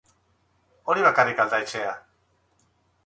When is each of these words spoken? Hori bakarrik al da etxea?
Hori 0.93 1.05
bakarrik 1.07 1.43
al 1.45 1.53
da 1.53 1.59
etxea? 1.67 1.93